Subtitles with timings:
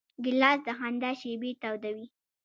[0.23, 2.05] ګیلاس د خندا شېبې تودوي.